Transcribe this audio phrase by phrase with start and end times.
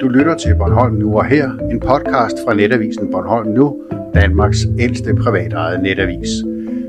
[0.00, 3.76] Du lytter til Bornholm Nu og Her, en podcast fra netavisen Bornholm Nu,
[4.14, 6.28] Danmarks ældste privatejede netavis.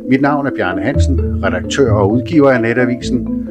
[0.10, 3.48] Mit navn er Bjarne Hansen, redaktør og udgiver af netavisen.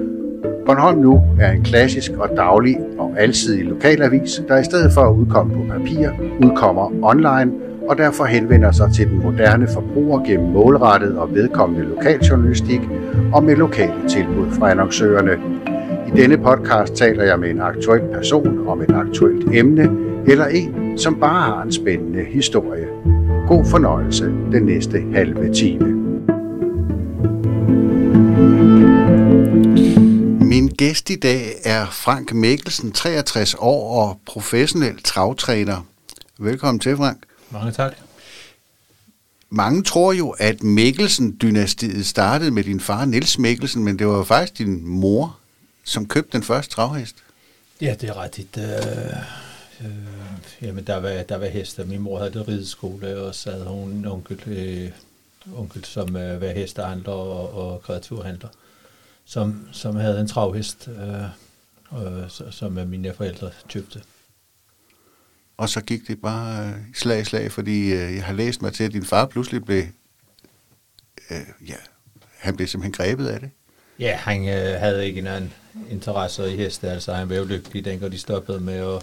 [0.67, 5.15] Bornholm Nu er en klassisk og daglig og alsidig lokalavis, der i stedet for at
[5.15, 6.11] udkomme på papir,
[6.45, 7.53] udkommer online
[7.89, 12.81] og derfor henvender sig til den moderne forbruger gennem målrettet og vedkommende lokaljournalistik
[13.33, 15.33] og med lokale tilbud fra annoncørerne.
[16.11, 19.83] I denne podcast taler jeg med en aktuel person om et aktuelt emne,
[20.27, 22.87] eller en, som bare har en spændende historie.
[23.49, 25.87] God fornøjelse den næste halve time.
[30.47, 35.87] Min gæst i dag er Frank Mikkelsen, 63 år og professionel travtræner.
[36.39, 37.19] Velkommen til, Frank.
[37.51, 37.93] Mange tak.
[39.51, 44.25] Mange tror jo, at Mikkelsen-dynastiet startede med din far, Niels Mikkelsen, men det var jo
[44.25, 45.40] faktisk din mor,
[45.85, 47.17] som købte den første travhest.
[47.81, 48.57] Ja, det er rigtigt.
[48.57, 51.85] Øh, øh, jamen, der var, der var hester.
[51.85, 54.91] Min mor havde det rideskole, og så havde hun en onkel, øh,
[55.55, 58.49] onkel som øh, var hestehandler og, og kreaturhandler,
[59.25, 61.25] som, som havde en travhest, øh,
[62.03, 64.03] øh, som mine forældre købte.
[65.57, 68.73] Og så gik det bare øh, slag i slag, fordi øh, jeg har læst mig
[68.73, 69.85] til, at din far pludselig blev,
[71.31, 71.75] øh, ja,
[72.39, 73.51] han blev simpelthen grebet af det.
[74.01, 75.53] Ja, han øh, havde ikke nogen
[75.91, 79.03] interesse i heste, altså han var jo lykkelig, dengang de stoppede med at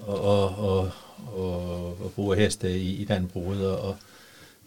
[0.00, 0.90] og, og, og,
[1.32, 3.96] og, og bruge heste i, i den brud, og, og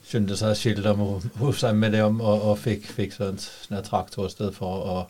[0.04, 4.28] skyndte sig skilt om hos med dem, og, og fik, fik sådan, sådan en traktor
[4.28, 5.10] i stedet for, og,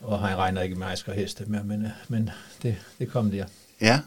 [0.00, 2.30] og han regner ikke med, at jeg skal heste mere, men, øh, men
[2.62, 3.44] det, det kom der.
[3.80, 4.00] Ja,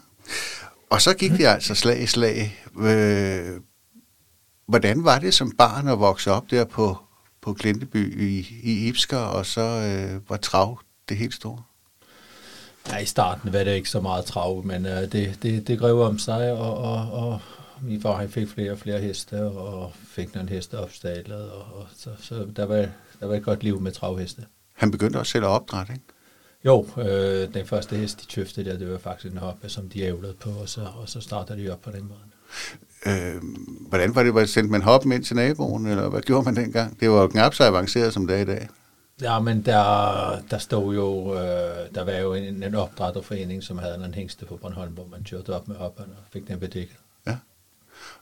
[0.90, 2.64] og så gik det altså slag i slag.
[2.80, 3.60] Øh,
[4.66, 6.98] hvordan var det som barn at vokse op der på,
[7.42, 11.62] på Klinteby i, i Ibsker, og så øh, var trav det helt store?
[12.88, 16.00] Ja, i starten var det ikke så meget trav, men øh, det, det, det grev
[16.00, 17.40] om sig, og, og, og
[17.82, 22.10] min far fik flere og flere heste, og fik nogle heste opstallet, og, og så,
[22.20, 22.86] så der, var,
[23.20, 24.46] der var et godt liv med travheste.
[24.72, 26.04] Han begyndte også selv at opdrætte, ikke?
[26.64, 30.00] Jo, øh, den første hest, de købte der, det var faktisk en hoppe, som de
[30.00, 32.20] ævlede på, og så, og så startede de op på den måde.
[33.06, 33.42] Øh,
[33.88, 34.34] hvordan var det?
[34.34, 37.00] Var det sendt man hoppen ind til naboen, eller hvad gjorde man dengang?
[37.00, 38.68] Det var jo knap så avanceret som det er i dag.
[39.22, 44.04] Ja, men der, der stod jo, øh, der var jo en, en opdrætterforening, som havde
[44.04, 46.96] en hængste på Bornholm, hvor man kørte op med hopperne og fik den bedækket.
[47.26, 47.36] Ja,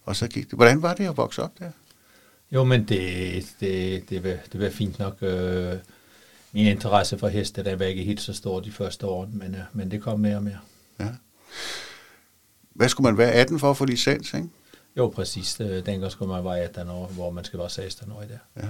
[0.04, 0.54] og så gik det.
[0.54, 1.70] Hvordan var det at vokse op der?
[2.50, 5.16] Jo, men det, det, det, var, det var fint nok.
[5.20, 5.74] Øh,
[6.52, 9.60] min interesse for heste, der var ikke helt så stor de første år, men, øh,
[9.72, 10.58] men det kom mere og mere.
[11.00, 11.08] Ja.
[12.74, 14.48] Hvad skulle man være 18 for at få licens, ikke?
[14.96, 15.60] Jo, præcis.
[15.60, 18.38] Øh, dengang skulle man være 18 år, hvor man skal være 16 år i dag.
[18.56, 18.68] Ja.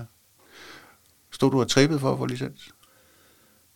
[1.33, 2.69] Stod du og trippet for at få licens?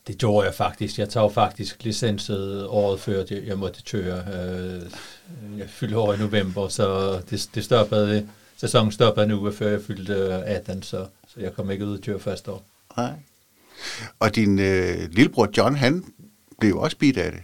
[0.06, 0.98] Det gjorde jeg faktisk.
[0.98, 4.18] Jeg tog faktisk licenset året før, jeg måtte køre.
[4.18, 4.82] Øh,
[5.58, 10.14] jeg fyldte år i november, så det, det stoppede, sæsonen stoppede nu, før jeg fyldte
[10.32, 12.64] 18, så, så jeg kom ikke ud og køre første år.
[12.96, 13.12] Nej.
[14.18, 16.04] Og din øh, lillebror John, han
[16.60, 17.42] blev også bidt af det.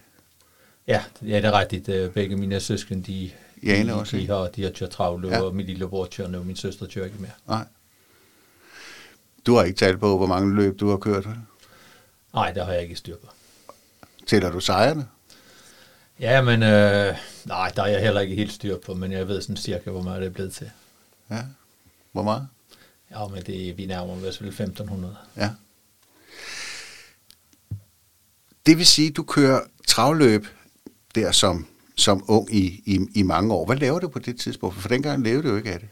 [0.86, 1.88] Ja, ja det er rigtigt.
[1.88, 3.30] Øh, begge mine søskende, de,
[3.62, 4.32] Jane de, også, de, ikke?
[4.34, 5.40] har, de har kørt travle, Ja.
[5.42, 7.30] og min lillebror kører nu, min søster kører ikke mere.
[7.48, 7.64] Nej.
[9.46, 11.26] Du har ikke talt på, hvor mange løb du har kørt.
[11.26, 11.36] vel?
[12.34, 13.26] Nej, det har jeg ikke styr på.
[14.26, 15.08] Tæller du sejrene?
[16.20, 19.42] Ja, men øh, nej, der er jeg heller ikke helt styr på, men jeg ved
[19.42, 20.70] sådan cirka, hvor meget det er blevet til.
[21.30, 21.42] Ja.
[22.12, 22.48] Hvor meget?
[23.10, 25.16] Ja, men det, vi nærmer os vel 1500.
[25.36, 25.50] Ja.
[28.66, 30.46] Det vil sige, at du kører travløb
[31.14, 31.66] der som,
[31.98, 33.66] som ung i, i, i mange år.
[33.66, 34.76] Hvad laver du på det tidspunkt?
[34.76, 35.88] For dengang levede du jo ikke af det.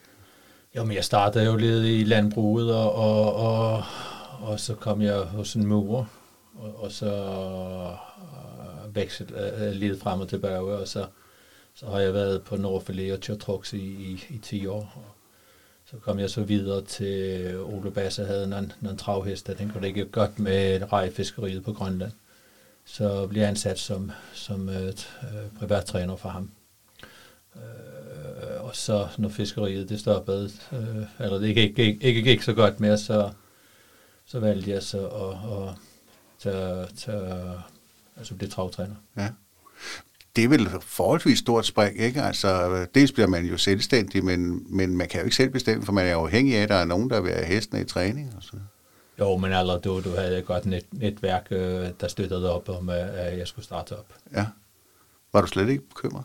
[0.77, 3.85] Jo, men jeg startede jo lidt i landbruget, og, og, og,
[4.41, 6.09] og så kom jeg hos en mor,
[6.55, 7.07] og, og så
[8.87, 11.07] øh, vekslede øh, lidt frem og tilbage, og så,
[11.75, 14.93] så har jeg været på Nordfilet og kørt i, i, i 10 år.
[14.95, 15.15] Og
[15.91, 19.89] så kom jeg så videre til Ole Basse, havde en, en travhest, den kunne det
[19.89, 22.13] ikke godt med rejfiskeriet på Grønland.
[22.89, 24.93] Så blev jeg ansat som, som øh, øh,
[25.59, 26.51] privattræner for ham.
[27.57, 32.43] Øh, og så når fiskeriet det stoppede, øh, eller det ikke, ikke, ikke, ikke gik
[32.43, 33.31] så godt mere, så,
[34.27, 35.29] så valgte jeg så altså
[35.59, 35.75] at, at
[36.39, 37.53] tage, tage,
[38.17, 38.95] altså blive travtræner.
[39.17, 39.29] Ja.
[40.37, 42.23] Det er vel forholdsvis stort spring, ikke?
[42.23, 45.93] Altså, dels bliver man jo selvstændig, men, men man kan jo ikke selv bestemme, for
[45.93, 48.35] man er afhængig af, at der er nogen, der vil have hestene i træning.
[48.37, 48.57] Og så.
[49.21, 52.91] Jo, men allerede du, du havde et godt net, netværk, øh, der støttede op om,
[52.91, 54.07] øh, at jeg skulle starte op.
[54.33, 54.47] Ja.
[55.33, 56.25] Var du slet ikke bekymret?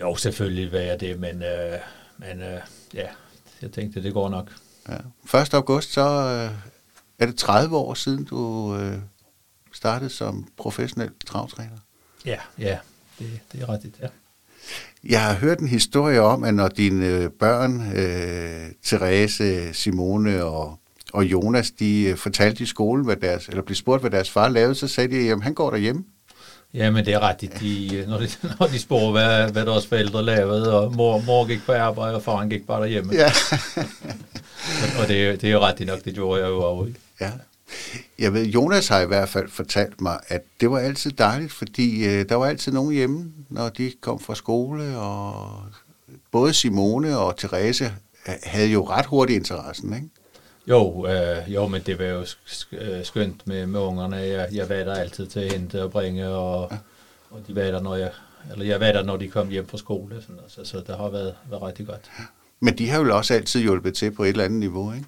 [0.00, 1.78] Jo, selvfølgelig var jeg det, men, øh,
[2.18, 2.60] men øh,
[2.94, 3.06] ja,
[3.62, 4.52] jeg tænkte, det går nok.
[4.88, 5.40] Ja.
[5.40, 5.54] 1.
[5.54, 6.58] august, så øh,
[7.18, 8.98] er det 30 år siden, du øh,
[9.72, 11.78] startede som professionel travtræner.
[12.26, 12.78] Ja, ja.
[13.18, 14.08] det, det er rigtigt, ja.
[15.04, 20.78] Jeg har hørt en historie om, at når dine børn, øh, Therese, Simone og,
[21.14, 24.48] og Jonas, de øh, fortalte i skolen, hvad deres, eller blev spurgt, hvad deres far
[24.48, 26.04] lavede, så sagde de, at han går derhjemme.
[26.74, 27.60] Ja, men det er rigtigt.
[27.60, 28.28] De, når, de,
[28.60, 32.22] når de spurgte, hvad, hvad deres forældre lavede, og mor, mor gik på arbejde, og
[32.22, 33.14] faren gik bare derhjemme.
[33.14, 33.32] Ja.
[33.76, 36.92] og, og det, det er jo rigtigt nok, det gjorde jeg jo også.
[37.20, 37.30] Ja.
[38.18, 42.04] Jeg ved, Jonas har i hvert fald fortalt mig, at det var altid dejligt, fordi
[42.04, 45.62] øh, der var altid nogen hjemme, når de kom fra skole, og
[46.32, 47.92] både Simone og Therese
[48.42, 50.08] havde jo ret hurtigt interessen, ikke?
[50.66, 52.24] Jo, øh, jo, men det var jo
[52.72, 54.16] øh, skønt med, med ungerne.
[54.16, 56.78] Jeg, jeg var der altid til at hente og bringe, og, ja.
[57.30, 58.10] og de var der, når jeg,
[58.52, 60.22] eller jeg var der, når de kom hjem fra skole.
[60.22, 62.10] Sådan, så, så det har været, været rigtig godt.
[62.60, 65.06] Men de har jo også altid hjulpet til på et eller andet niveau, ikke?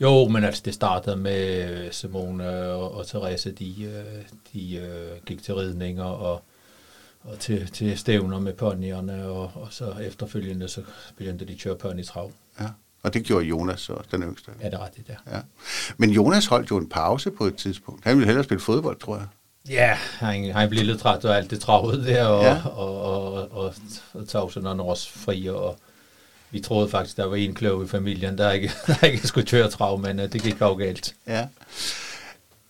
[0.00, 4.22] Jo, men altså det startede med Simone og, og Therese, de, øh,
[4.52, 6.42] de uh, gik til ridninger og,
[7.22, 10.82] og til, til stævner med ponyerne, og, og så efterfølgende så
[11.16, 12.32] begyndte de at køre ponytrav.
[12.60, 12.66] Ja.
[13.06, 14.50] Og det gjorde Jonas så, den yngste.
[14.62, 15.36] Ja, det er rigtigt, ja.
[15.36, 15.40] ja.
[15.96, 18.04] Men Jonas holdt jo en pause på et tidspunkt.
[18.04, 19.26] Han ville hellere spille fodbold, tror jeg.
[19.68, 22.62] Ja, han, han blev lidt træt og alt det travet der, og, ja.
[22.64, 23.74] og, og, og, og,
[24.12, 25.78] og tog sådan nogle års fri, og
[26.50, 29.68] vi troede faktisk, der var en klog i familien, der ikke, der ikke skulle køre
[29.68, 31.14] trav, men uh, det gik jo galt.
[31.26, 31.48] Ja.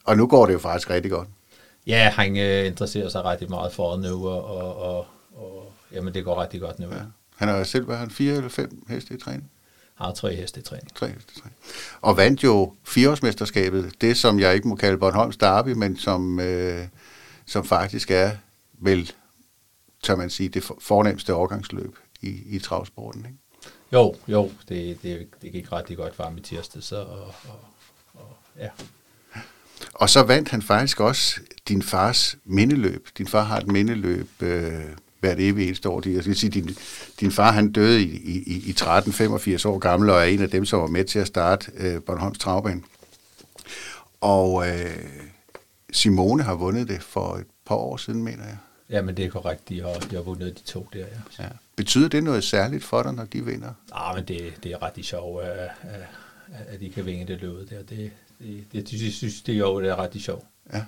[0.04, 1.28] Og nu går det jo faktisk rigtig godt.
[1.86, 6.14] Ja, han uh, interesserer sig rigtig meget for det nu, og, og, og, og jamen,
[6.14, 6.86] det går rigtig godt nu.
[6.86, 7.00] Ja.
[7.36, 9.50] Han har selv været fire eller fem heste i træning
[9.96, 10.94] har tre heste i træning.
[10.94, 11.56] Tre heste i træning.
[12.00, 16.86] Og vandt jo fireårsmesterskabet, det som jeg ikke må kalde Bornholms Derby, men som, øh,
[17.46, 18.30] som faktisk er
[18.78, 19.12] vel,
[20.02, 23.38] tør man sige, det fornemmeste overgangsløb i, i travsporten, ikke?
[23.92, 27.60] Jo, jo, det, det, det gik rigtig godt for ham i tirsdag, så og, og,
[28.14, 28.68] og, ja.
[29.94, 33.08] Og så vandt han faktisk også din fars mindeløb.
[33.18, 34.84] Din far har et mindeløb øh,
[35.26, 36.08] hvert evig eneste år.
[36.08, 36.76] Jeg skal sige, din,
[37.20, 40.64] din far han døde i, i, i 13-85 år gammel, og er en af dem,
[40.64, 42.82] som var med til at starte øh, Bornholms Travbane.
[44.20, 44.96] Og øh,
[45.92, 48.56] Simone har vundet det for et par år siden, mener jeg.
[48.90, 49.68] Ja, men det er korrekt.
[49.68, 51.44] De har, de har vundet de to der, ja.
[51.44, 51.48] ja.
[51.76, 53.72] Betyder det noget særligt for dig, når de vinder?
[53.94, 56.00] Ja, men det, det er rigtig sjovt, at, at,
[56.66, 57.82] at de kan vinde det løbet der.
[57.82, 60.44] Det, det, det, det synes det er jo det er rigtig sjovt.
[60.72, 60.84] Ja.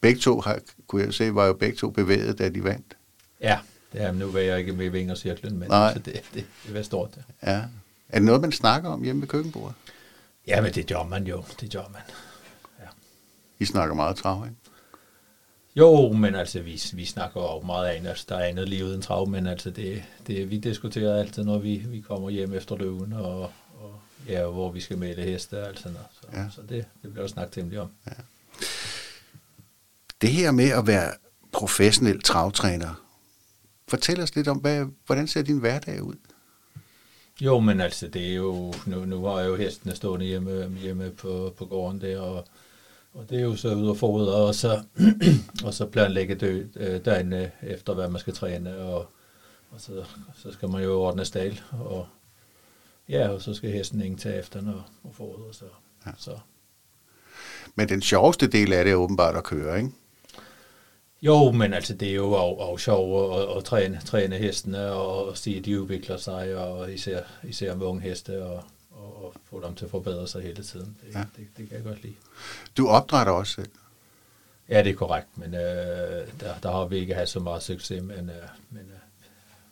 [0.00, 2.96] Begge to, har, kunne jeg se, var jo begge to bevæget, da de vandt.
[3.42, 3.58] Ja,
[3.92, 5.92] det er, nu var jeg ikke med i vingercirklen, men Nej.
[5.92, 7.18] Så det, det, det var stort.
[7.42, 7.62] Ja.
[8.08, 9.74] Er det noget, man snakker om hjemme ved køkkenbordet?
[10.46, 11.44] Ja, men det gør man jo.
[11.60, 12.02] Det gør man.
[12.80, 12.86] Ja.
[13.58, 14.56] I snakker meget trav, ikke?
[15.76, 18.08] Jo, men altså, vi, vi snakker jo meget andet.
[18.08, 21.58] Altså, der er andet livet end trav, men altså, det, det, vi diskuterer altid, når
[21.58, 23.40] vi, vi kommer hjem efter løven, og,
[23.74, 26.08] og ja, hvor vi skal male heste og alt sådan noget.
[26.20, 26.44] Så, ja.
[26.50, 27.90] så det, det bliver snakket temmelig om.
[28.06, 28.12] Ja.
[30.20, 31.12] Det her med at være
[31.52, 33.01] professionel travtræner,
[33.88, 36.14] Fortæl os lidt om, hvad, hvordan ser din hverdag ud?
[37.40, 41.10] Jo, men altså, det er jo, nu, nu har jeg jo hestene stående hjemme, hjemme
[41.10, 42.44] på, på gården der, og,
[43.12, 44.82] og det er jo så ud og fodre, og så,
[45.66, 49.06] og så planlægge dø, øh, dagene efter, hvad man skal træne, og,
[49.70, 50.04] og så,
[50.36, 52.06] så skal man jo ordne stal, og
[53.08, 55.64] ja, og så skal hesten ikke tage efter, når og fodre, så,
[56.06, 56.10] ja.
[56.18, 56.38] så.
[57.74, 59.90] Men den sjoveste del af det er åbenbart at køre, ikke?
[61.22, 65.54] Jo, men altså det er jo også, sjovt at, at træne, træne hestene og se,
[65.58, 69.74] at de udvikler sig, og især, især med unge heste, og, og, og få dem
[69.74, 70.96] til at forbedre sig hele tiden.
[71.06, 71.24] Det, ja.
[71.36, 72.14] det, det kan jeg godt lide.
[72.76, 73.70] Du opdrætter også selv?
[74.68, 75.60] Ja, det er korrekt, men øh,
[76.40, 78.98] der, der har vi ikke haft så meget succes, men, øh, men, øh,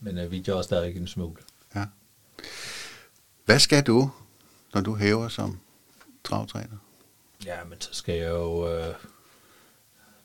[0.00, 1.36] men øh, vi gør stadig en smule.
[1.74, 1.84] Ja.
[3.44, 4.10] Hvad skal du,
[4.74, 5.60] når du hæver som
[6.24, 6.76] travtræner?
[7.44, 8.68] Ja, men så skal jeg jo...
[8.68, 8.94] Øh,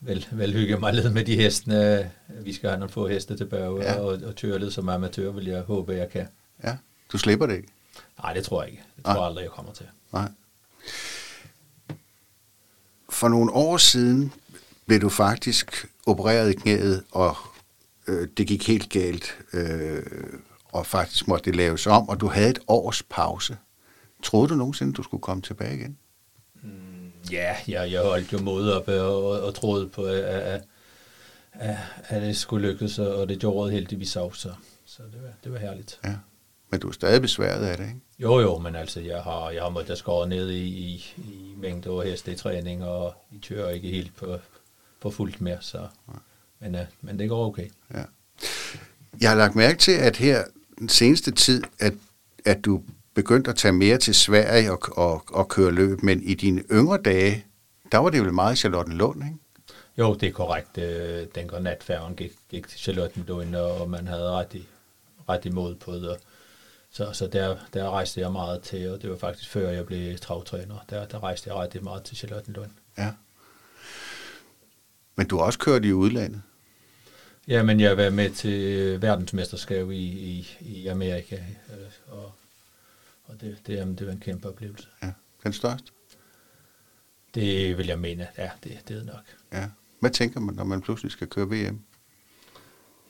[0.06, 2.12] vel, vel hygge mig lidt med de hestene.
[2.42, 4.00] Vi skal have nogle få heste tilbage, ja.
[4.00, 6.28] og, og tøre lidt som amatør, vil jeg håbe, jeg kan.
[6.64, 6.78] Ja,
[7.12, 7.68] du slipper det ikke?
[8.24, 8.84] Nej, det tror jeg ikke.
[8.96, 9.86] Det tror jeg aldrig, jeg kommer til.
[10.14, 10.30] Nej.
[13.10, 14.34] For nogle år siden
[14.86, 17.38] blev du faktisk opereret i knæet, og
[18.08, 20.04] øh, det gik helt galt, øh,
[20.72, 23.58] og faktisk måtte det laves om, og du havde et års pause.
[24.24, 25.98] Troede du nogensinde, du skulle komme tilbage igen?
[27.32, 30.64] Ja, jeg, jeg holdt jo mod op og, og, og troede på, at, at,
[31.54, 31.78] at,
[32.08, 34.54] at det skulle lykkes, og det gjorde heldigvis også, så,
[34.86, 36.00] så det, var, det var herligt.
[36.04, 36.16] Ja.
[36.70, 38.00] Men du er stadig besværet af det, ikke?
[38.20, 41.90] Jo, jo, men altså, jeg har, jeg har måttet skåre ned i, i, i mængde
[41.90, 44.38] og heste i træning, og I tør ikke helt på,
[45.02, 45.78] på fuldt mere, så,
[46.08, 46.14] ja.
[46.60, 47.70] men, uh, men det går okay.
[47.94, 48.04] Ja.
[49.22, 50.44] Jeg har lagt mærke til, at her
[50.80, 51.94] den seneste tid, at,
[52.46, 52.82] at du
[53.16, 56.98] begyndt at tage mere til Sverige og, og, og køre løb, men i dine yngre
[56.98, 57.46] dage,
[57.92, 59.38] der var det jo meget Charlotte Lund, ikke?
[59.98, 60.78] Jo, det er korrekt.
[60.78, 64.68] Øh, Den går natfærgen gik, gik til Charlottenlund, og man havde ret, i,
[65.30, 66.18] ret imod på det.
[66.92, 70.18] Så, så der, der rejste jeg meget til, og det var faktisk før jeg blev
[70.18, 70.86] travtræner.
[70.90, 72.72] Der, der rejste jeg ret meget til Charlottenlund.
[72.98, 73.12] Ja.
[75.16, 76.42] Men du har også kørt i udlandet.
[77.48, 82.34] Ja, men jeg var med til verdensmesterskab i, i, i Amerika, øh, og,
[83.28, 84.88] og det, det, jamen, det var en kæmpe oplevelse.
[85.04, 85.12] Ja.
[85.44, 85.92] Den største.
[87.36, 89.24] Det vil jeg mene, ja, det, det er nok.
[89.54, 89.66] Ja.
[90.00, 91.80] Hvad tænker man, når man pludselig skal køre VM?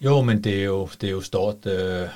[0.01, 1.65] Jo, men det er jo, det er jo stort.
[1.65, 2.10] Øh,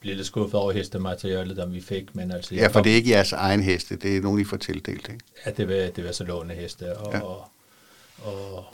[0.00, 2.54] bliver lidt skuffet over hestematerialet, der vi fik, men altså...
[2.54, 5.18] Ja, for det er ikke jeres egen heste, det er nogen, I får tildelt, ikke?
[5.46, 7.18] Ja, det var, det var så låne heste, og, Ja.
[7.18, 7.24] ja.
[7.24, 7.50] og,
[8.22, 8.64] og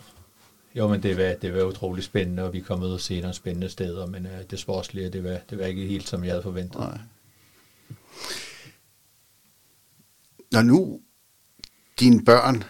[0.74, 3.34] jo, men det var, det var utrolig spændende, og vi kom ud og se nogle
[3.34, 6.42] spændende steder, men øh, det sportslige, det var, det var ikke helt, som jeg havde
[6.42, 6.80] forventet.
[6.80, 6.98] Nej.
[10.52, 11.00] Når nu
[12.00, 12.64] dine børn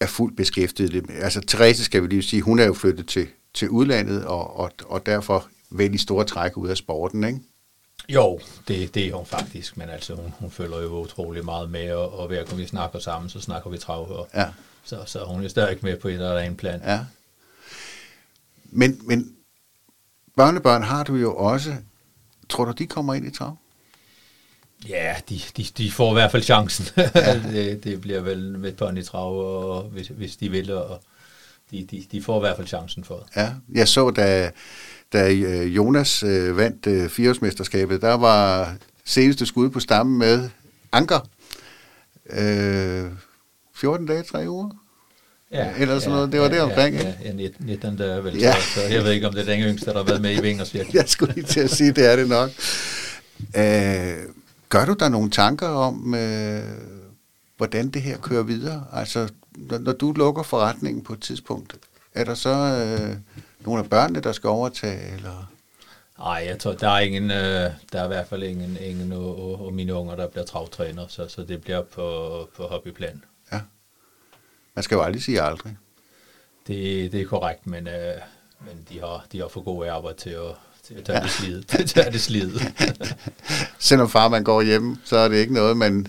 [0.00, 3.28] er fuldt beskæftiget, med- altså Therese skal vi lige sige, hun er jo flyttet til,
[3.54, 7.40] til udlandet, og, og, og derfor vel i store træk ud af sporten, ikke?
[8.08, 11.92] Jo, det, det er hun faktisk, men altså, hun, hun følger jo utrolig meget med,
[11.92, 14.46] og, og hver gang vi snakker sammen, så snakker vi trav, og, Ja.
[14.84, 16.80] så, så hun er stadig med på et eller andet plan.
[16.84, 17.00] Ja.
[18.64, 19.36] Men, men
[20.36, 21.76] børnebørn har du jo også.
[22.48, 23.56] Tror du, de kommer ind i trav?
[24.88, 26.86] Ja, de, de, de får i hvert fald chancen.
[27.14, 27.40] Ja.
[27.52, 29.38] det, det bliver vel med pony i trav,
[29.74, 31.02] og hvis, hvis de vil, og
[31.70, 33.36] de, de, de får i hvert fald chancen for det.
[33.36, 34.50] Ja, jeg så, da,
[35.12, 40.48] da øh, Jonas øh, vandt øh, fireårsmesterskabet, der var seneste skud på stammen med
[40.92, 41.28] Anker.
[42.30, 43.10] Øh,
[43.74, 44.70] 14 dage, 3 uger?
[45.50, 46.32] Eller sådan noget.
[46.32, 47.18] Det var det omkring, ja, ikke?
[47.22, 48.38] Ja, ja 19, 19 der vel.
[48.38, 48.46] Ja.
[48.46, 48.54] Ja.
[48.54, 50.40] Så, så, jeg ved ikke, om det er den yngste, der har været med i
[50.42, 50.74] Vingers.
[50.94, 52.50] Jeg skulle lige til at sige, det er det nok.
[53.56, 54.39] Øh,
[54.70, 56.62] gør du der nogle tanker om, øh,
[57.56, 58.84] hvordan det her kører videre?
[58.92, 61.76] Altså, når, når du lukker forretningen på et tidspunkt,
[62.14, 63.16] er der så øh,
[63.60, 65.14] nogle af børnene, der skal overtage?
[65.14, 65.50] Eller?
[66.18, 69.66] Nej, jeg tror, der er ingen, øh, der er i hvert fald ingen, ingen og,
[69.66, 73.24] og mine unger, der bliver travtræner, så, så det bliver på, på hobbyplan.
[73.52, 73.60] Ja.
[74.74, 75.76] Man skal jo aldrig sige aldrig.
[76.66, 78.14] Det, det er korrekt, men, øh,
[78.60, 80.54] men de, har, de har for gode arbejde til at,
[81.04, 81.62] til at det slid.
[81.86, 82.60] Til at det slid.
[83.78, 86.06] Selvom far man går hjem, så er det ikke noget, man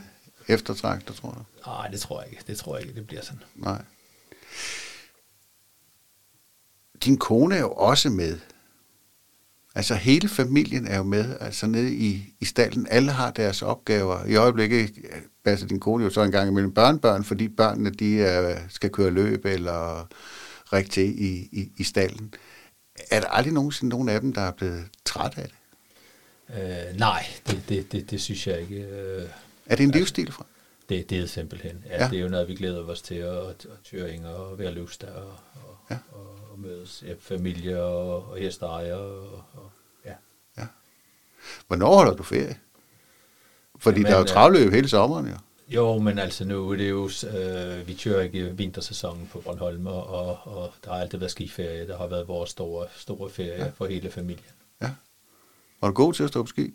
[0.47, 1.69] eftertragter, tror du?
[1.69, 2.43] Nej, det tror jeg ikke.
[2.47, 3.41] Det tror jeg ikke, det bliver sådan.
[3.55, 3.81] Nej.
[7.03, 8.39] Din kone er jo også med.
[9.75, 12.88] Altså hele familien er jo med, altså nede i, i stallen.
[12.89, 14.25] Alle har deres opgaver.
[14.25, 14.91] I øjeblikket
[15.45, 19.09] passer din kone jo så en gang imellem børnebørn, fordi børnene de er, skal køre
[19.09, 20.07] løb eller
[20.89, 22.33] til i, i, i stallen.
[23.10, 25.55] Er der aldrig nogensinde nogen af dem, der er blevet træt af det?
[26.89, 28.75] Øh, nej, det, det, det, det synes jeg ikke.
[28.75, 29.29] Øh,
[29.65, 30.46] Er det en livsstil fra?
[30.89, 31.84] det, det er simpelthen.
[31.86, 32.03] Ja, Ja.
[32.03, 32.10] ja.
[32.10, 35.34] Det er jo noget, vi glæder os til, at, at Thüringen og være der, og,
[35.55, 35.93] og, Ja.
[35.96, 36.00] ja.
[36.17, 38.96] og, og mødes ja, familie og, og hesteejer.
[38.96, 39.72] Og, og,
[40.05, 40.13] ja.
[41.67, 42.58] Hvornår holder du ferie?
[43.79, 45.38] Fordi Jamen, der er jo øh, travløb hele sommeren, jo.
[45.75, 50.07] Jo, men altså nu er det jo, øh, vi kører ikke vintersæsonen på Bornholm, og,
[50.07, 51.87] og, og der har altid været skiferie.
[51.87, 53.63] Der har været vores store, store ferie Ja.
[53.65, 53.71] ja.
[53.77, 54.45] for hele familien.
[55.81, 56.61] Var du god til at stå på ski?
[56.61, 56.71] Øh,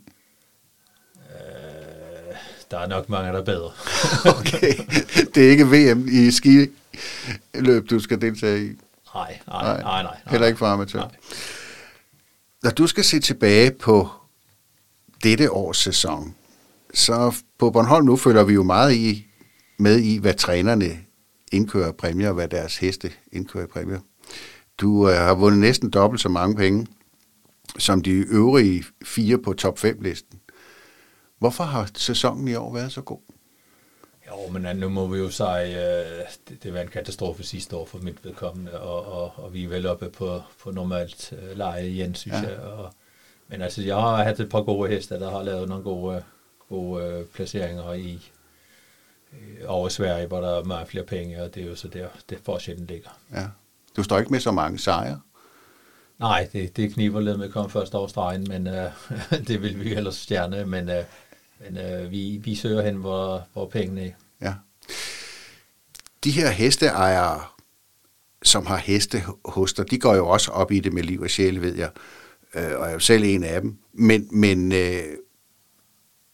[2.70, 3.70] der er nok mange, der er bedre.
[4.38, 4.74] Okay.
[5.34, 8.70] Det er ikke VM i skiløb, du skal deltage i.
[9.14, 10.16] nej, nej, nej, nej, nej.
[10.26, 11.10] Heller ikke for amatør.
[12.62, 14.08] Når du skal se tilbage på
[15.22, 16.34] dette års sæson,
[16.96, 19.26] så på Bornholm nu følger vi jo meget i,
[19.78, 20.98] med i, hvad trænerne
[21.52, 24.00] indkører præmier, og hvad deres heste indkører præmier.
[24.78, 26.86] Du øh, har vundet næsten dobbelt så mange penge,
[27.78, 30.40] som de øvrige fire på top 5-listen.
[31.38, 33.18] Hvorfor har sæsonen i år været så god?
[34.26, 36.04] Jo, men øh, nu må vi jo sige, øh,
[36.48, 39.68] det, det var en katastrofe sidste år for mit vedkommende, og, og, og vi er
[39.68, 42.42] vel oppe på, på normalt øh, leje igen, synes Ja.
[42.42, 42.50] ja.
[42.50, 42.58] jeg.
[42.60, 42.92] Og,
[43.48, 46.22] men altså, jeg har haft et par gode heste, der har lavet nogle gode,
[46.68, 48.30] gode øh, placeringer i
[49.32, 52.08] øh, over Sverige, hvor der er meget flere penge, og det er jo så der,
[52.30, 53.10] det forskellen ligger.
[53.32, 53.46] Ja.
[53.96, 55.20] Du står ikke med så mange sejre.
[56.18, 58.90] Nej, det, det kniver lidt med at komme først over stregen, men øh,
[59.48, 61.04] det vil vi ellers stjerne, men, øh,
[61.60, 64.10] men øh, vi, vi søger hen, hvor, hvor pengene er.
[64.40, 64.54] Ja.
[66.24, 67.40] De her hesteejere,
[68.42, 71.30] som har heste hos dig, de går jo også op i det med liv og
[71.30, 71.90] sjæl, ved jeg.
[72.54, 73.78] Øh, og jeg er jo selv en af dem.
[73.92, 75.02] Men, men øh,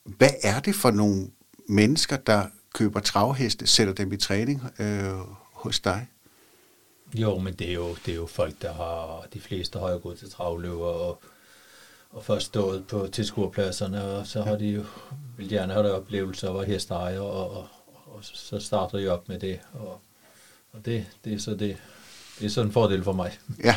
[0.04, 1.30] hvad er det for nogle
[1.68, 5.12] mennesker, der køber travheste, sætter dem i træning øh,
[5.52, 6.08] hos dig?
[7.14, 10.00] Jo, men det er jo, det er jo folk, der har, de fleste har jo
[10.02, 11.22] gået til travløber og,
[12.10, 14.84] og først stået på tilskuerpladserne, og så har de jo,
[15.36, 17.68] vil gerne have der oplevelser være hesteejer, og, og,
[18.06, 20.00] og så starter de op med det, og,
[20.72, 21.76] og det, det er så det,
[22.38, 23.38] det er sådan en fordel for mig.
[23.64, 23.76] Ja,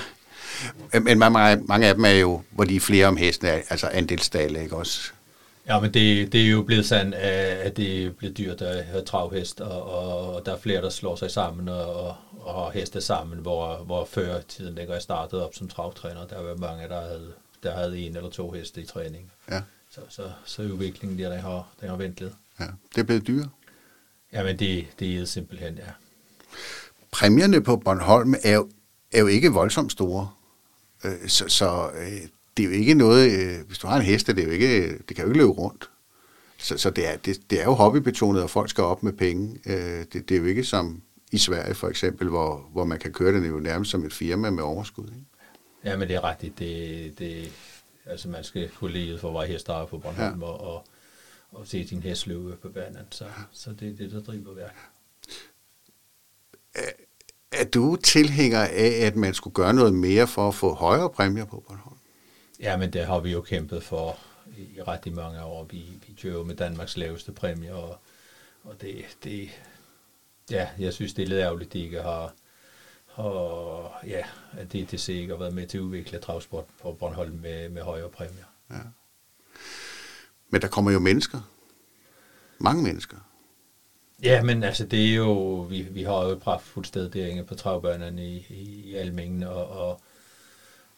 [1.02, 4.64] men mange, mange af dem er jo, hvor de er flere om hestene, altså andelsdale,
[4.64, 5.12] ikke også?
[5.68, 9.02] Ja, men det, det er jo blevet sådan, at det er blevet dyrt at have
[9.06, 13.40] travhest, og, og der er flere, der slår sig sammen og, og har heste sammen,
[13.40, 17.34] hvor, hvor før tiden, da jeg startede op som travtræner, der var mange, der havde,
[17.64, 19.32] der havde en eller to heste i træning.
[19.52, 19.62] Ja.
[19.92, 22.34] Så, så, så udviklingen der, den har, den har ventet.
[22.60, 23.48] Ja, det er blevet dyrt.
[24.34, 25.92] Ja, men det, det er simpelthen, ja.
[27.12, 28.70] Præmierne på Bornholm er jo,
[29.12, 30.30] er jo ikke voldsomt store.
[31.04, 34.28] Øh, så, så øh, det er jo ikke noget, øh, hvis du har en hest,
[34.28, 35.90] det, er jo ikke, det kan jo ikke løbe rundt.
[36.58, 39.60] Så, så det, er, det, det er jo hobbybetonet, at folk skal op med penge.
[40.14, 43.42] Det, det er jo ikke som i Sverige for eksempel, hvor, hvor man kan køre
[43.42, 45.08] det jo nærmest som et firma med overskud.
[45.08, 45.26] Ikke?
[45.86, 46.60] Ja, men det er rigtigt.
[46.60, 47.52] Det, det,
[48.06, 50.48] altså man skal kunne leve for hver hest, er på Bornholm, ja.
[50.48, 50.86] og, og,
[51.52, 52.98] og se sin hest løbe på banen.
[53.12, 54.76] Så, så det er det, der driver værk.
[57.52, 61.46] Er du tilhænger af, at man skulle gøre noget mere for at få højere præmier
[61.46, 61.95] på Bornholm?
[62.60, 64.18] Ja, men det har vi jo kæmpet for
[64.58, 65.64] i ret mange år.
[65.64, 67.98] Vi, vi kører med Danmarks laveste præmie, og,
[68.64, 69.50] og det, det,
[70.52, 72.34] ja, jeg synes, det er lidt ærgerligt, at de ikke har,
[73.08, 77.70] og ja, at DTC ikke har været med til at udvikle travsport på Bornholm med,
[77.70, 78.46] med højere præmier.
[78.72, 78.80] Ja.
[80.50, 81.42] Men der kommer jo mennesker.
[82.60, 83.18] Mange mennesker.
[84.24, 87.56] Ja, men altså det er jo, vi, vi har jo et pragtfuldt sted derinde på
[87.56, 90.02] travbørnene i, i, i Almingen, og, og,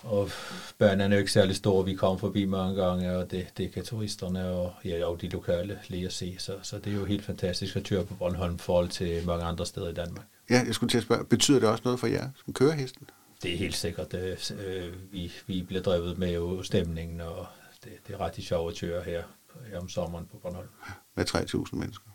[0.04, 0.30] og
[0.78, 3.86] børnene er jo ikke særlig store, vi kommer forbi mange gange, og det, det kan
[3.86, 7.26] turisterne og, ja, og de lokale lige at se, så, så det er jo helt
[7.26, 10.26] fantastisk at ture på Bornholm i forhold til mange andre steder i Danmark.
[10.50, 13.10] Ja, jeg skulle til at spørge, betyder det også noget for jer som kører hesten?
[13.44, 14.12] Det er helt sikkert.
[14.12, 17.46] Det, øh, vi, vi bliver drevet med jo stemningen, og
[17.84, 19.24] det, det er ret sjovt at køre her,
[19.72, 20.68] her om sommeren på Bornholm.
[21.16, 22.06] Med 3.000 mennesker?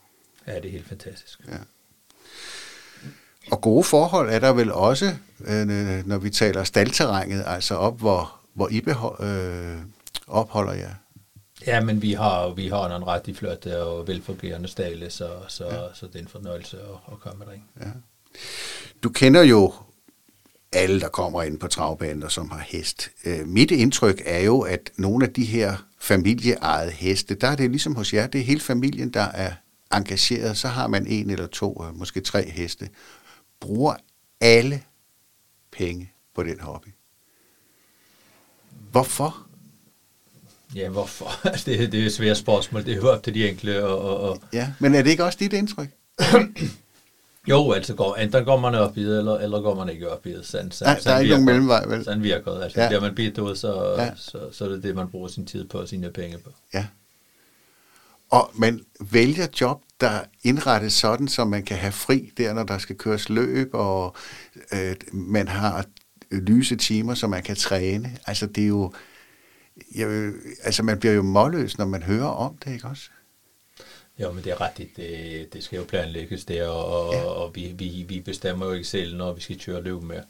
[0.46, 1.40] Ja, det er helt fantastisk.
[1.48, 1.58] Ja.
[3.50, 5.16] Og gode forhold er der vel også,
[5.48, 9.78] øh, når vi taler staldterrænet, altså op, hvor, hvor I behold, øh,
[10.26, 10.94] opholder jer?
[11.66, 15.94] Ja, men vi har, vi har en ret flotte og velfungerende stale, så, så, ja.
[15.94, 17.62] så det er en fornøjelse at, at komme derind.
[17.80, 17.90] Ja.
[19.02, 19.72] Du kender jo
[20.72, 23.10] alle, der kommer ind på travbaner, som har hest.
[23.24, 27.70] Øh, mit indtryk er jo, at nogle af de her familieejede heste, der er det
[27.70, 29.52] ligesom hos jer, det er hele familien, der er
[29.92, 32.88] engageret, så har man en eller to, øh, måske tre heste,
[33.60, 33.94] bruger
[34.40, 34.82] alle
[35.72, 36.88] penge på den hobby.
[38.90, 39.46] Hvorfor?
[40.74, 41.30] Ja, hvorfor?
[41.66, 42.84] det, det er et svært spørgsmål.
[42.84, 43.84] Det er jo op til de enkle.
[43.84, 45.88] Og, og ja, men er det ikke også dit indtryk?
[47.50, 50.26] jo, altså går, enten går man op i det, eller, eller går man ikke op
[50.26, 50.46] i det.
[50.46, 52.04] Sådan, sådan, Nej, der er ikke nogen mellemvej, vel?
[52.04, 52.62] Sådan virker det.
[52.62, 52.88] Altså, ja.
[52.88, 54.10] bliver man bidt ud, så, ja.
[54.16, 56.50] så, så, så er det det, man bruger sin tid på og sine penge på.
[56.74, 56.86] Ja.
[58.30, 62.78] Og man vælger job, der indrettes sådan, så man kan have fri der, når der
[62.78, 64.16] skal køres løb, og
[64.72, 65.86] øh, man har
[66.30, 68.18] lyse timer, så man kan træne.
[68.26, 68.92] Altså, det er jo...
[69.94, 73.10] Jeg, altså, man bliver jo målløs, når man hører om det, ikke også?
[74.18, 74.96] Jo, men det er rigtigt.
[74.96, 77.24] Det, det skal jo planlægges der, og, ja.
[77.24, 80.22] og vi, vi, vi bestemmer jo ikke selv, når vi skal køre løb med.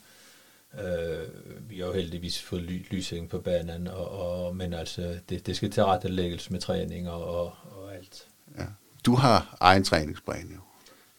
[0.79, 1.27] Øh,
[1.69, 5.55] vi har jo heldigvis fået ly, lysing på banen, og, og, men altså, det, det
[5.55, 8.27] skal tilrettelægges med træning og, og, og alt.
[8.59, 8.65] Ja.
[9.05, 10.59] Du har egen træningsplan jo.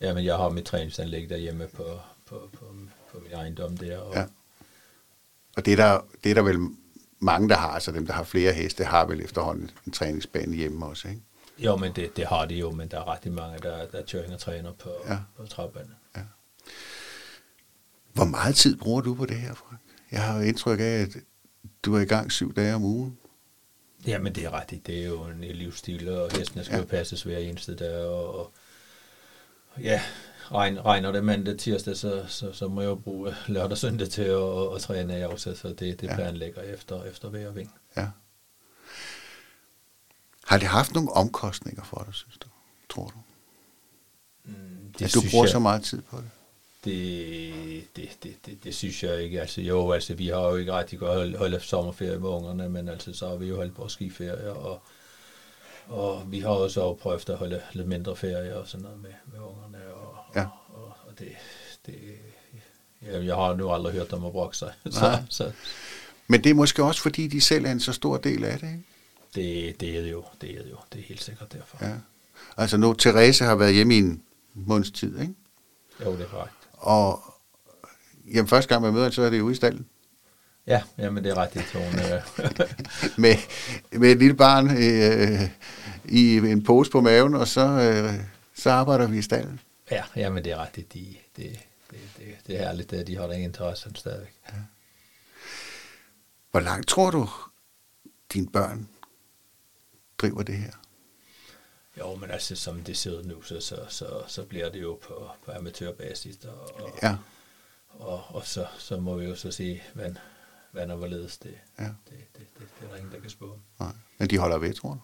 [0.01, 1.85] Ja, men jeg har mit træningsanlæg derhjemme på,
[2.27, 2.65] på, på,
[3.13, 3.99] på min ejendom der.
[3.99, 4.25] Og, ja.
[5.57, 6.59] og det, er der, det er der vel
[7.19, 10.87] mange, der har, altså dem, der har flere heste, har vel efterhånden en træningsbane hjemme
[10.87, 11.21] også, ikke?
[11.59, 14.35] Jo, men det, det har de jo, men der er ret mange, der, der kører
[14.35, 15.19] og træner på, ja.
[15.37, 15.95] på travbanen.
[16.17, 16.21] Ja.
[18.13, 19.81] Hvor meget tid bruger du på det her, Frank?
[20.11, 21.17] Jeg har indtryk af, at
[21.83, 23.19] du er i gang syv dage om ugen.
[24.07, 24.87] Jamen, det er rigtigt.
[24.87, 26.81] Det er jo en livsstil, og hestene skal ja.
[26.81, 28.05] jo passes hver eneste dag.
[28.07, 28.53] Og, og
[29.81, 30.03] ja,
[30.53, 34.09] regn, regner det mandag tirsdag, så, så, så må jeg jo bruge lørdag og søndag
[34.09, 36.15] til at, at, at træne af også, så det, det ja.
[36.15, 37.75] planlægger efter, efter hver ving.
[37.97, 38.09] Ja.
[40.47, 42.49] Har det haft nogle omkostninger for dig, synes du?
[42.89, 43.19] Tror du?
[44.45, 46.31] Mm, det at du bruger jeg, så meget tid på det?
[46.85, 49.41] Det, det, det, det, det synes jeg ikke.
[49.41, 52.89] Altså jo, altså vi har jo ikke rigtig godt holdt, holdt sommerferie med ungerne, men
[52.89, 54.83] altså så har vi jo holdt vores skiferie, og,
[55.87, 59.41] og vi har også prøvet at holde lidt mindre ferie og sådan noget med, med
[59.41, 60.41] ungerne, og, ja.
[60.41, 61.29] og, og, og det,
[61.87, 61.95] det
[63.03, 64.73] ja, jeg har nu aldrig hørt dem at brokke sig.
[64.91, 65.53] så, så.
[66.27, 68.67] Men det er måske også, fordi de selv er en så stor del af det,
[68.67, 68.85] ikke?
[69.35, 70.77] Det, det er det jo, det er det jo.
[70.93, 71.79] Det er helt sikkert derfor.
[71.81, 71.95] Ja.
[72.57, 74.23] Altså nu, Therese har været hjemme i en
[74.55, 75.35] måneds tid, ikke?
[76.05, 76.55] Jo, det er korrekt.
[76.85, 77.35] Og
[78.35, 79.87] jamen, første gang man møder så er det ude i stallen.
[80.67, 81.75] Ja, jamen det er rigtigt.
[81.75, 81.81] Øh.
[83.23, 83.37] med,
[83.93, 85.51] med et lille barn øh,
[86.05, 89.61] i en pose på maven, og så, øh, så arbejder vi i stallen.
[89.91, 90.93] Ja, jamen det er rigtigt.
[90.93, 94.35] De, det, det, det, det er herligt, at de har den interesse stadigvæk.
[94.49, 94.57] Ja.
[96.51, 97.29] Hvor langt tror du,
[98.33, 98.89] dine børn
[100.19, 100.73] driver det her?
[101.99, 104.99] Jo, men altså, som det ser ud nu, så, så, så, så bliver det jo
[105.03, 106.37] på, på amatørbasis.
[106.45, 107.17] Og, og, ja.
[107.89, 110.15] og, og så, så må vi jo så sige, hvad,
[110.71, 111.85] hvad og hvorledes det, ja.
[111.85, 113.59] det, det, det, det, er der ingen, der kan spå.
[113.81, 113.93] Nej.
[114.19, 115.01] Men de holder ved, tror du?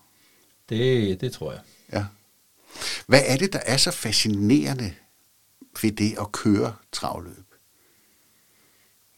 [0.69, 1.61] Det, det tror jeg.
[1.93, 2.07] Ja.
[3.07, 4.95] Hvad er det, der er så fascinerende
[5.83, 7.50] ved det at køre travløb?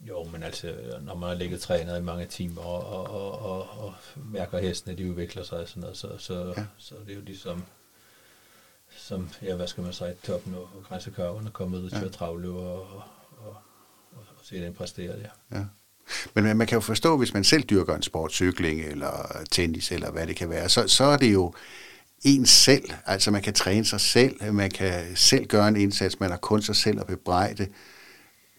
[0.09, 3.85] Jo, men altså, når man har ligget trænet i mange timer og, og, og, og,
[3.85, 3.95] og
[4.33, 6.65] mærker at hestene, de udvikler sig og sådan noget, så, så, ja.
[6.79, 7.65] så det er jo ligesom,
[8.97, 12.49] som, ja, hvad skal man sige, toppen og grænsekarverne kommer ud og køre ja.
[12.49, 13.03] og, og,
[13.39, 13.57] og,
[14.13, 15.59] og, og se den præstere der.
[15.59, 15.65] Ja.
[16.35, 20.11] Men man kan jo forstå, hvis man selv dyrker en sport, cykling eller tennis eller
[20.11, 21.55] hvad det kan være, så, så er det jo
[22.23, 22.91] en selv.
[23.07, 26.63] Altså man kan træne sig selv, man kan selv gøre en indsats, man har kun
[26.63, 27.67] sig selv at bebrejde.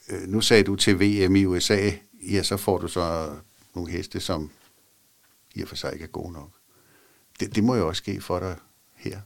[0.09, 1.91] Øh, nu sagde du til VM i USA,
[2.31, 3.35] ja, så får du så
[3.75, 4.51] nogle heste, som
[5.55, 6.49] i og for sig ikke er gode nok.
[7.39, 8.55] Det, det må jo også ske for dig
[8.95, 9.19] her.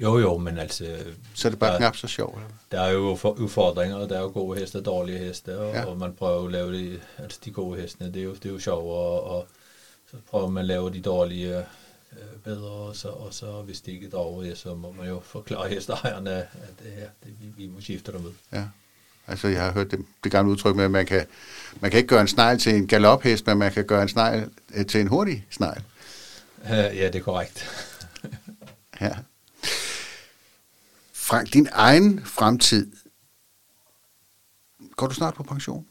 [0.00, 1.04] Jo, jo, men altså...
[1.34, 2.38] Så er det bare der, knap så sjovt?
[2.70, 5.84] Der er jo udfordringer, og der er jo gode heste og dårlige heste, og, ja.
[5.84, 8.50] og man prøver at lave de, altså de gode heste, det er jo, det er
[8.50, 8.84] jo sjovt,
[9.26, 9.48] og,
[10.10, 11.58] så prøver man at lave de dårlige
[12.12, 15.20] øh, bedre, og så, og så hvis det ikke er dårligt, så må man jo
[15.20, 18.32] forklare hesteejerne, at det, her, det, vi, vi må skifte dem ud.
[18.52, 18.64] Ja.
[19.28, 21.26] Altså, jeg har hørt det, det gamle udtryk med, at man kan,
[21.80, 24.50] man kan ikke gøre en snegl til en galophest, men man kan gøre en snegl
[24.74, 25.82] øh, til en hurtig snegl.
[26.62, 27.70] Uh, ja, det er korrekt.
[29.00, 29.16] ja.
[31.12, 32.92] Frank, din egen fremtid,
[34.96, 35.86] går du snart på pension?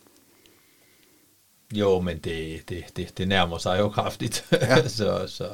[1.73, 4.45] Jo, men det, det, det, det nærmer sig jo kraftigt.
[4.51, 4.87] Ja.
[4.97, 5.49] så, så,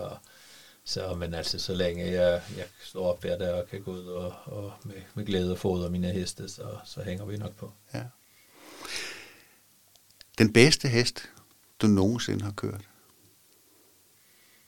[0.86, 4.06] så, men altså, så længe jeg, jeg står op hver dag og kan gå ud
[4.06, 7.74] og, og med, med glæde og fodre mine heste, så, så hænger vi nok på.
[7.94, 8.04] Ja.
[10.38, 11.30] Den bedste hest,
[11.82, 12.82] du nogensinde har kørt?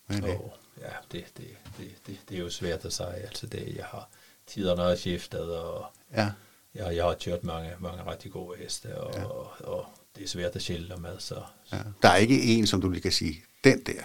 [0.05, 0.39] Hvad er det?
[0.39, 0.49] Oh,
[0.81, 1.47] ja, det, det,
[1.77, 3.13] det, det, det er jo svært at sige.
[3.13, 4.09] Altså det, jeg har
[4.47, 6.31] tiderne har skiftet, og ja.
[6.75, 9.23] jeg, jeg har kørt mange, mange rigtig gode heste, og, ja.
[9.23, 11.19] og, og det er svært at skille dem ad.
[11.19, 11.79] Så, ja.
[12.01, 14.03] Der er ikke en, som du lige kan sige, den der,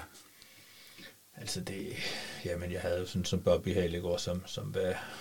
[1.48, 1.86] Altså det,
[2.44, 4.74] jamen jeg havde jo sådan som Bobby Halegård, som, som,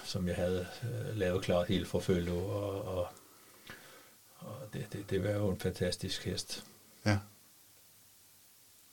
[0.04, 3.08] som jeg havde øh, lavet klart helt fra følge, og, og,
[4.38, 6.64] og det, det, det var jo en fantastisk hest.
[7.06, 7.18] Ja.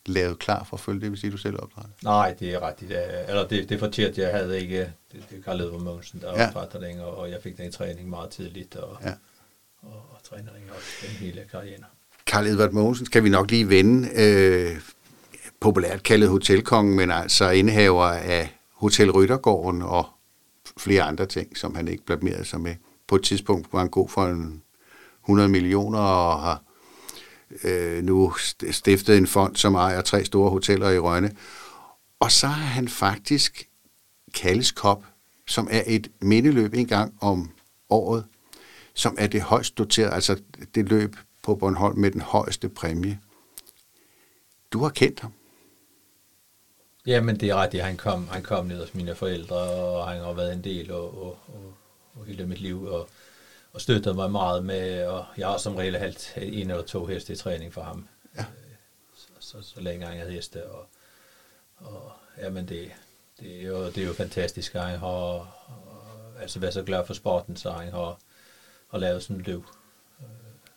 [0.06, 1.90] Lavet klar for følge, det vil sige, du selv opdrætter?
[2.02, 2.92] Nej, det er rigtigt.
[3.28, 6.46] Eller det, det er fortjert, jeg havde ikke, det, det Karl Edvard Mogensen, der ja.
[6.46, 9.12] opdrætter den, og, og jeg fik den i træning meget tidligt, og, ja.
[9.82, 11.84] og, og, og træner den også den hele karrieren.
[12.26, 14.08] Karl Edvard Mogensen skal vi nok lige vende.
[14.14, 14.80] Øh,
[15.64, 20.06] populært kaldet hotelkongen, men altså indehaver af Hotel Ryttergården og
[20.76, 22.74] flere andre ting, som han ikke blamerede sig med.
[23.06, 24.62] På et tidspunkt var han god for en
[25.22, 26.62] 100 millioner og har
[27.64, 28.32] øh, nu
[28.70, 31.32] stiftet en fond, som ejer tre store hoteller i Rønne.
[32.20, 33.68] Og så har han faktisk
[34.34, 35.04] Kalles Kop,
[35.46, 37.50] som er et mindeløb en gang om
[37.90, 38.24] året,
[38.94, 40.40] som er det højst doterede, altså
[40.74, 43.20] det løb på Bornholm med den højeste præmie.
[44.72, 45.32] Du har kendt ham.
[47.06, 47.84] Jamen, det er rigtigt.
[47.84, 51.22] Han kom, han kom ned hos mine forældre, og han har været en del og,
[51.22, 51.74] og, og,
[52.14, 53.08] og hele mit liv, og,
[53.72, 57.32] og støttet mig meget med, og jeg har som regel halvt en eller to heste
[57.32, 58.08] i træning for ham.
[58.36, 58.44] Ja.
[59.16, 60.86] Så, så, så længe han havde heste, og,
[61.76, 62.12] og
[62.42, 62.92] jamen det,
[63.40, 65.46] det, er jo, det er jo fantastisk, at han har og,
[66.40, 68.18] altså været så glad for sporten, så han har,
[68.90, 69.62] har lavet sådan et løb.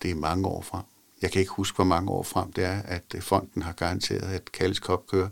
[0.02, 0.84] Det er mange år frem.
[1.22, 4.52] Jeg kan ikke huske, hvor mange år frem det er, at fonden har garanteret, at
[4.52, 5.30] Kalles Kop kører.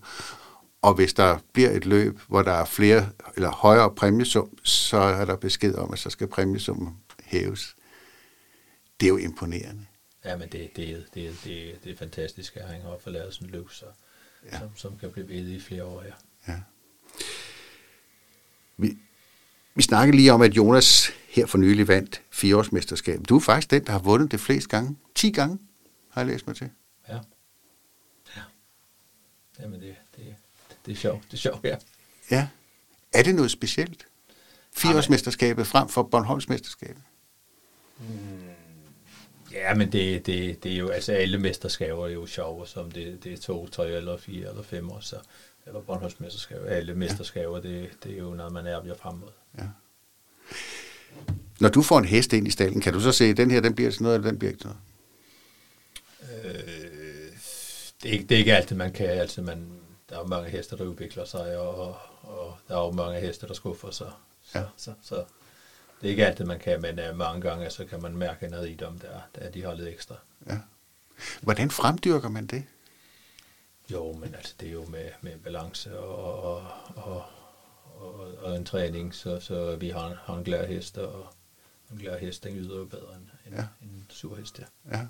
[0.86, 5.26] Og hvis der bliver et løb, hvor der er flere eller højere præmiesum, så er
[5.26, 7.76] der besked om, at så skal præmiesummen hæves.
[9.00, 9.86] Det er jo imponerende.
[10.26, 13.48] Ja, men det, det, det, det, det er fantastisk, at han har fået lavet sådan
[13.48, 13.86] en løb, så,
[14.52, 14.60] ja.
[14.60, 16.04] som, som kan blive ved i flere år.
[16.04, 16.13] Ja.
[16.48, 16.60] ja.
[18.78, 18.98] Vi,
[19.76, 23.30] vi snakkede lige om, at Jonas her for nylig vandt fireårsmesterskabet.
[23.30, 24.98] Du er faktisk den, der har vundet det flest gange.
[25.15, 25.60] 10 gange,
[26.10, 26.69] har jeg læst mig til.
[27.10, 27.19] Ja.
[28.36, 28.41] Ja.
[29.60, 30.36] Jamen, det, det,
[30.86, 31.24] det er sjovt.
[31.24, 31.76] Det er sjovt, ja.
[32.32, 32.48] Ja.
[33.13, 34.08] Er det noget specielt?
[34.78, 37.04] Fireårsmesterskabet frem for Bornholmsmesterskabet?
[38.00, 38.06] Mm,
[39.52, 43.24] ja, men det, det, det er jo, altså alle mesterskaber er jo sjove, som det,
[43.24, 45.15] det er to, tre eller fire eller fem år, så,
[45.65, 47.69] eller Bornholmsmesterskaber, alle mesterskaber, ja.
[47.69, 49.30] det, det er jo noget, man er bliver frem mod.
[49.58, 49.63] Ja.
[51.60, 53.62] Når du får en hest ind i stallen, kan du så se, at den her,
[53.62, 54.82] den bliver til noget, eller den bliver ikke til noget?
[56.45, 56.52] Øh,
[58.04, 59.10] det, er det er ikke altid, man kan.
[59.10, 59.67] Altså, man,
[60.10, 63.54] der er mange heste, der udvikler sig, og, og der er jo mange heste, der
[63.54, 64.12] skuffer sig.
[64.44, 64.65] Så, ja.
[64.78, 65.15] så, så,
[66.02, 68.70] Det er ikke altid, man kan, men uh, mange gange så kan man mærke noget
[68.70, 70.15] i dem, der, der de har lidt ekstra.
[70.50, 70.58] Ja.
[71.41, 72.63] Hvordan fremdyrker man det?
[73.91, 77.24] Jo, men altså, det er jo med, med balance og, og, og,
[77.96, 81.28] og, og en træning, så, så vi har, har en glad hest, og
[81.91, 83.65] en glad hest, den yder jo bedre end, end, ja.
[83.82, 84.98] end en sur hest, ja.
[84.98, 85.06] ja.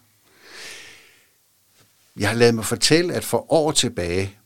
[2.17, 4.37] Jeg har lavet mig fortælle, at for år tilbage,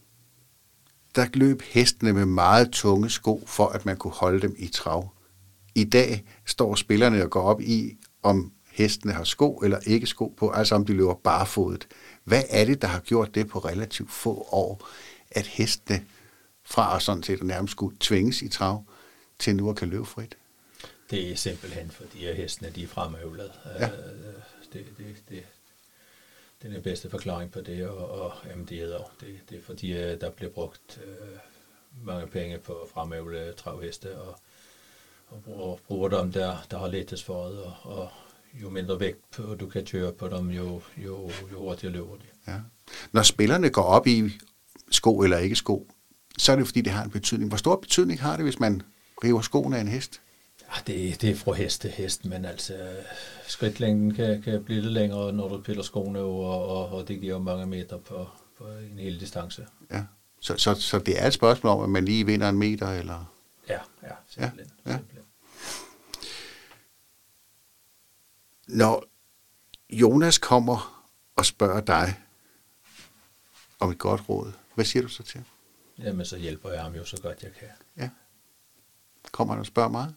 [1.16, 5.14] der løb hestene med meget tunge sko, for at man kunne holde dem i trav.
[5.76, 10.34] I dag står spillerne og går op i, om hestene har sko eller ikke sko
[10.38, 11.88] på, altså om de løber barefodet.
[12.24, 14.88] Hvad er det, der har gjort det på relativt få år,
[15.32, 16.06] at hestene
[16.66, 18.84] fra at sådan set nærmest skulle tvinges i trav,
[19.40, 20.38] til nu at kan løbe frit?
[21.12, 23.52] Det er simpelthen, fordi at hestene de er fremøvlet.
[23.80, 23.86] Ja.
[23.86, 23.92] Øh,
[24.74, 25.44] det, det, det,
[26.62, 29.92] den er bedste forklaring på det, og, og jamen, det, hedder det, det er fordi,
[29.92, 31.38] øh, der bliver brugt øh,
[32.06, 34.40] mange penge på fremøvle travheste, og,
[35.28, 38.10] og bruger, bruger dem der, der har lettest for det, og, og
[38.54, 42.52] jo mindre vægt på, du kan køre på dem, jo, jo, jo hurtigere løber de.
[42.52, 42.60] Ja.
[43.12, 44.32] Når spillerne går op i
[44.92, 45.88] sko eller ikke sko,
[46.38, 47.50] så er det fordi, det har en betydning.
[47.50, 48.82] Hvor stor betydning har det, hvis man
[49.24, 50.22] river skoene af en hest?
[50.70, 52.74] Ja, det, det er fra hest til hest, men altså
[53.48, 57.40] skridtlængden kan, kan blive lidt længere, når du piller skoene over, og, og det giver
[57.40, 58.28] mange meter på,
[58.58, 59.68] på en hel distance.
[59.92, 60.04] Ja,
[60.40, 63.34] så, så, så det er et spørgsmål om, at man lige vinder en meter, eller?
[63.70, 64.72] Ja, ja, simpelthen.
[64.86, 64.98] Ja, ja.
[64.98, 65.26] simpelthen.
[68.68, 69.04] Når
[69.90, 71.06] Jonas kommer
[71.36, 72.20] og spørger dig
[73.80, 75.44] om et godt råd, hvad siger du så til
[75.98, 77.68] Jamen, så hjælper jeg ham jo så godt jeg kan.
[77.98, 78.10] Ja.
[79.32, 80.16] Kommer han og spørger meget?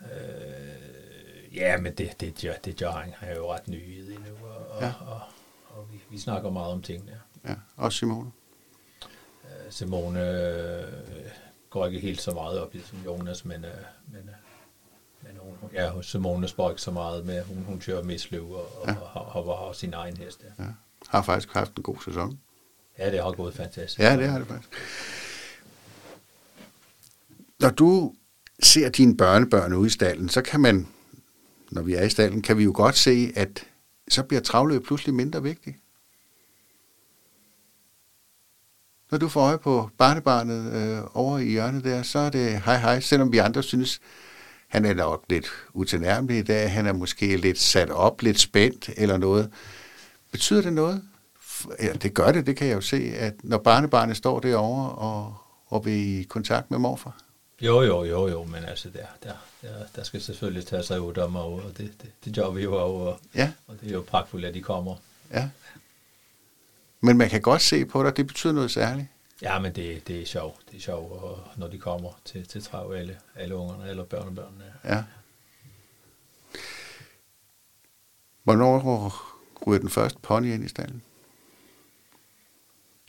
[0.00, 2.92] Øh, ja, men det, det, det, det.
[2.92, 4.92] Han er jo ret ny i det nu, og, ja.
[5.00, 5.20] og, og,
[5.66, 7.20] og vi, vi snakker meget om tingene.
[7.44, 8.30] Ja, også Simone?
[9.44, 10.92] Øh, Simone øh,
[11.70, 13.70] går ikke helt så meget op i som Jonas, men, øh,
[14.12, 14.34] men, øh,
[15.22, 17.44] men hun, ja, Simone spørger ikke så meget med.
[17.44, 18.94] Hun, hun kører mest løb og, ja.
[18.94, 20.44] og, og, og har sin egen hest.
[20.58, 20.64] Ja.
[20.64, 20.70] ja.
[21.08, 22.40] Har faktisk haft en god sæson.
[22.98, 24.00] Ja, det har gået fantastisk.
[24.00, 24.72] Ja, det har det faktisk.
[27.60, 28.14] Når du
[28.62, 30.86] ser dine børnebørn ude i stallen, så kan man,
[31.70, 33.66] når vi er i stallen, kan vi jo godt se, at
[34.08, 35.76] så bliver travløb pludselig mindre vigtigt.
[39.10, 42.76] Når du får øje på barnebarnet øh, over i hjørnet der, så er det hej
[42.76, 44.00] hej, selvom vi andre synes,
[44.68, 48.90] han er nok lidt utilnærmelig i dag, han er måske lidt sat op, lidt spændt
[48.96, 49.52] eller noget.
[50.32, 51.02] Betyder det noget?
[51.82, 55.34] Ja, det gør det, det kan jeg jo se, at når barnebarnet står derovre og,
[55.66, 57.25] og vil i kontakt med morfar.
[57.60, 61.14] Jo, jo, jo, jo, men altså, der, der, der, der skal selvfølgelig tage sig ud
[61.14, 63.52] dem, og det, det, det gør vi jo, og, ja.
[63.66, 64.96] og det er jo pragtfuldt, at de kommer.
[65.30, 65.48] Ja.
[67.00, 69.06] Men man kan godt se på dig, det betyder noget særligt.
[69.42, 70.60] Ja, men det, det er sjovt.
[70.70, 74.64] Det er sjovt, og når de kommer til, til trav, alle, alle ungerne eller børnebørnene.
[74.84, 75.04] Ja.
[78.42, 79.12] Hvornår
[79.66, 81.02] ryger den første pony ind i stallen?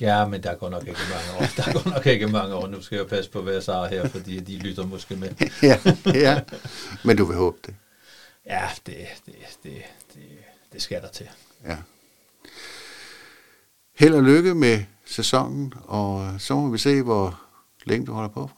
[0.01, 1.63] Ja, men der går nok ikke mange år.
[1.63, 2.67] Der går nok ikke mange år.
[2.67, 5.29] Nu skal jeg passe på, hvad jeg siger her, fordi de lytter måske med.
[5.63, 6.41] ja, ja,
[7.03, 7.75] men du vil håbe det.
[8.45, 9.73] Ja, det, det, det,
[10.13, 10.23] det,
[10.73, 11.29] det skal der til.
[11.65, 11.77] Ja.
[13.95, 17.41] Held og lykke med sæsonen, og så må vi se, hvor
[17.85, 18.49] længe du holder på.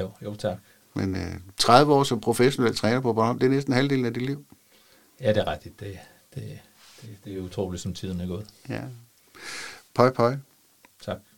[0.00, 0.58] Jo, jo tak.
[0.94, 4.22] Men øh, 30 år som professionel træner på Bornholm, det er næsten halvdelen af dit
[4.22, 4.46] liv.
[5.20, 5.80] Ja, det er rigtigt.
[5.80, 5.98] Det,
[6.34, 6.58] det,
[7.02, 8.46] det, det er utroligt, som tiden er gået.
[8.68, 8.80] Ja.
[9.94, 10.36] Pøj, pøj.
[11.02, 11.31] Tak.